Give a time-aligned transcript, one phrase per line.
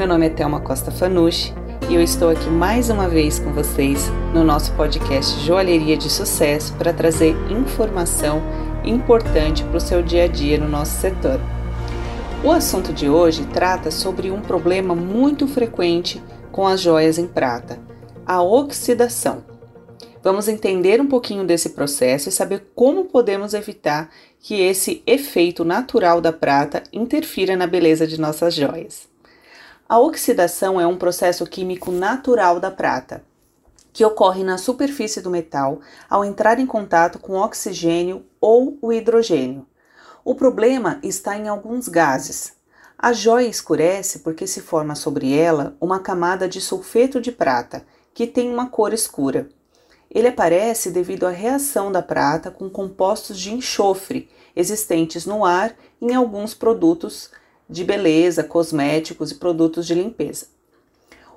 [0.00, 1.52] meu nome é Thelma Costa Fanucci
[1.90, 6.72] e eu estou aqui mais uma vez com vocês no nosso podcast Joalheria de Sucesso
[6.76, 8.40] para trazer informação
[8.82, 11.38] importante para o seu dia a dia no nosso setor.
[12.42, 16.18] O assunto de hoje trata sobre um problema muito frequente
[16.50, 17.78] com as joias em prata,
[18.24, 19.44] a oxidação.
[20.22, 26.22] Vamos entender um pouquinho desse processo e saber como podemos evitar que esse efeito natural
[26.22, 29.09] da prata interfira na beleza de nossas joias.
[29.90, 33.24] A oxidação é um processo químico natural da prata,
[33.92, 39.66] que ocorre na superfície do metal ao entrar em contato com oxigênio ou o hidrogênio.
[40.24, 42.52] O problema está em alguns gases.
[42.96, 48.28] A joia escurece porque se forma sobre ela uma camada de sulfeto de prata, que
[48.28, 49.48] tem uma cor escura.
[50.08, 56.14] Ele aparece devido à reação da prata com compostos de enxofre existentes no ar em
[56.14, 57.32] alguns produtos
[57.70, 60.46] de beleza, cosméticos e produtos de limpeza.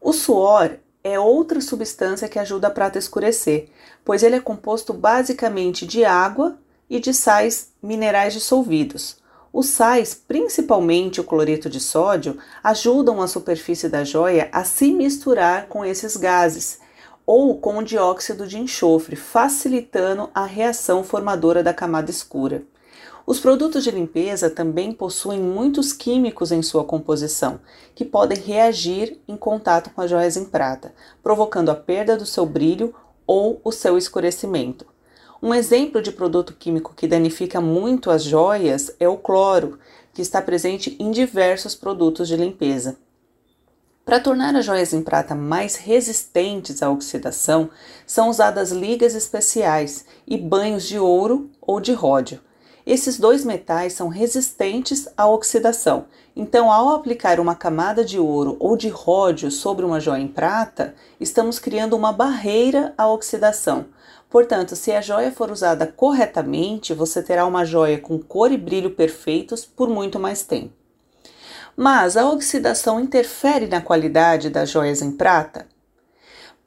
[0.00, 3.70] O suor é outra substância que ajuda a prata a escurecer,
[4.04, 9.16] pois ele é composto basicamente de água e de sais minerais dissolvidos.
[9.50, 15.66] Os sais, principalmente o cloreto de sódio, ajudam a superfície da joia a se misturar
[15.68, 16.78] com esses gases
[17.24, 22.62] ou com o dióxido de enxofre, facilitando a reação formadora da camada escura.
[23.28, 27.60] Os produtos de limpeza também possuem muitos químicos em sua composição,
[27.94, 32.46] que podem reagir em contato com as joias em prata, provocando a perda do seu
[32.46, 32.94] brilho
[33.26, 34.86] ou o seu escurecimento.
[35.42, 39.78] Um exemplo de produto químico que danifica muito as joias é o cloro,
[40.14, 42.96] que está presente em diversos produtos de limpeza.
[44.06, 47.68] Para tornar as joias em prata mais resistentes à oxidação,
[48.06, 52.47] são usadas ligas especiais e banhos de ouro ou de ródio.
[52.88, 58.78] Esses dois metais são resistentes à oxidação, então, ao aplicar uma camada de ouro ou
[58.78, 63.84] de ródio sobre uma joia em prata, estamos criando uma barreira à oxidação.
[64.30, 68.92] Portanto, se a joia for usada corretamente, você terá uma joia com cor e brilho
[68.92, 70.72] perfeitos por muito mais tempo.
[71.76, 75.66] Mas a oxidação interfere na qualidade das joias em prata?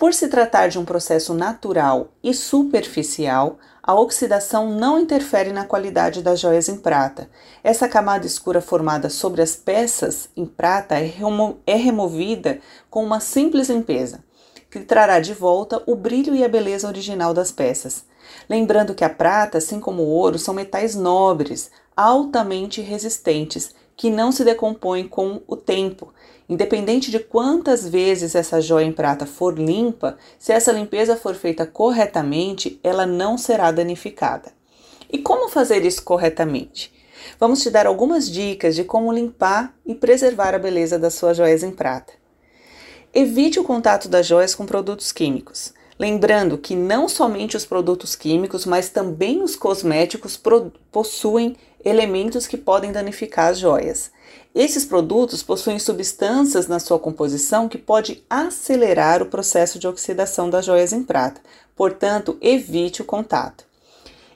[0.00, 6.22] Por se tratar de um processo natural e superficial, a oxidação não interfere na qualidade
[6.22, 7.28] das joias em prata.
[7.62, 13.20] Essa camada escura formada sobre as peças em prata é, remo é removida com uma
[13.20, 14.24] simples limpeza,
[14.70, 18.06] que trará de volta o brilho e a beleza original das peças.
[18.48, 24.32] Lembrando que a prata, assim como o ouro, são metais nobres, altamente resistentes que não
[24.32, 26.10] se decompõe com o tempo.
[26.50, 31.64] Independente de quantas vezes essa joia em prata for limpa, se essa limpeza for feita
[31.64, 34.52] corretamente, ela não será danificada.
[35.08, 36.92] E como fazer isso corretamente?
[37.38, 41.62] Vamos te dar algumas dicas de como limpar e preservar a beleza das suas joias
[41.62, 42.12] em prata.
[43.14, 45.72] Evite o contato das joias com produtos químicos.
[46.00, 50.40] Lembrando que não somente os produtos químicos, mas também os cosméticos
[50.90, 54.10] possuem elementos que podem danificar as joias.
[54.54, 60.64] Esses produtos possuem substâncias na sua composição que pode acelerar o processo de oxidação das
[60.64, 61.42] joias em prata,
[61.76, 63.66] portanto, evite o contato.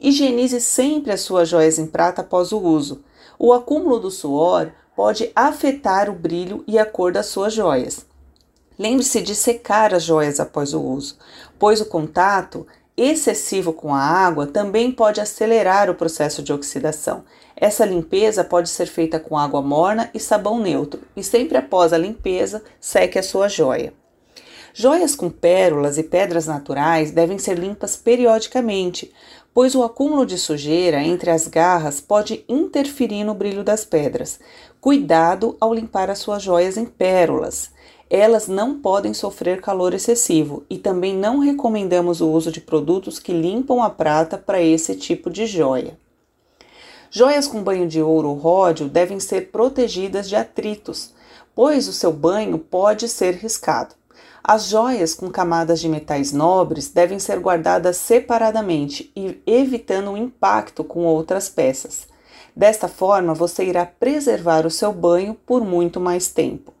[0.00, 3.02] Higienize sempre as suas joias em prata após o uso.
[3.36, 8.06] O acúmulo do suor pode afetar o brilho e a cor das suas joias.
[8.78, 11.16] Lembre-se de secar as joias após o uso,
[11.58, 12.64] pois o contato
[12.96, 17.24] excessivo com a água também pode acelerar o processo de oxidação.
[17.56, 21.98] Essa limpeza pode ser feita com água morna e sabão neutro, e sempre após a
[21.98, 23.92] limpeza, seque a sua joia.
[24.72, 29.12] Joias com pérolas e pedras naturais devem ser limpas periodicamente,
[29.52, 34.38] pois o acúmulo de sujeira entre as garras pode interferir no brilho das pedras.
[34.80, 37.72] Cuidado ao limpar as suas joias em pérolas
[38.10, 43.32] elas não podem sofrer calor excessivo e também não recomendamos o uso de produtos que
[43.32, 45.96] limpam a prata para esse tipo de joia.
[47.10, 51.12] Joias com banho de ouro ou ródio devem ser protegidas de atritos,
[51.54, 53.94] pois o seu banho pode ser riscado.
[54.42, 60.82] As joias com camadas de metais nobres devem ser guardadas separadamente e evitando o impacto
[60.82, 62.06] com outras peças.
[62.56, 66.77] Desta forma, você irá preservar o seu banho por muito mais tempo.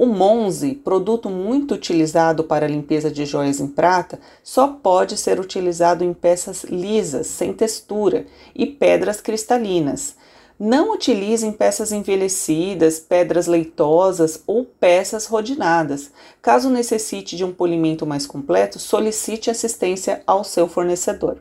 [0.00, 6.04] O Monze, produto muito utilizado para limpeza de joias em prata, só pode ser utilizado
[6.04, 8.24] em peças lisas, sem textura
[8.54, 10.14] e pedras cristalinas.
[10.56, 16.12] Não utilize em peças envelhecidas, pedras leitosas ou peças rodinadas.
[16.40, 21.38] Caso necessite de um polimento mais completo, solicite assistência ao seu fornecedor.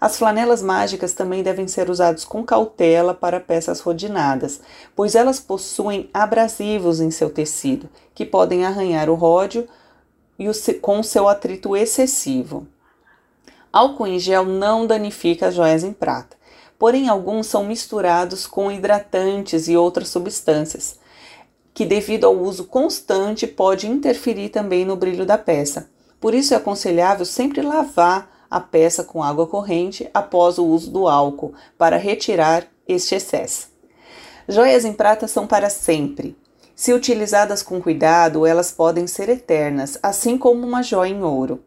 [0.00, 4.60] As flanelas mágicas também devem ser usadas com cautela para peças rodinadas,
[4.94, 9.66] pois elas possuem abrasivos em seu tecido, que podem arranhar o ródio
[10.38, 12.68] e o, com seu atrito excessivo.
[13.72, 16.36] Álcool em gel não danifica as joias em prata,
[16.78, 21.00] porém alguns são misturados com hidratantes e outras substâncias,
[21.74, 25.90] que devido ao uso constante pode interferir também no brilho da peça.
[26.20, 31.08] Por isso é aconselhável sempre lavar a peça com água corrente após o uso do
[31.08, 33.68] álcool para retirar este excesso.
[34.48, 36.36] Joias em prata são para sempre.
[36.74, 41.62] Se utilizadas com cuidado, elas podem ser eternas, assim como uma joia em ouro.